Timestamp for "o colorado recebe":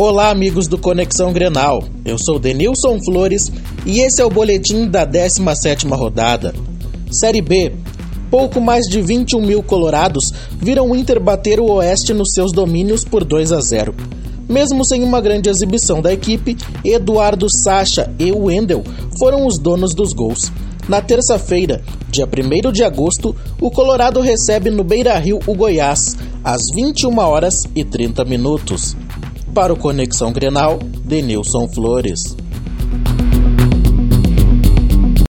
23.60-24.70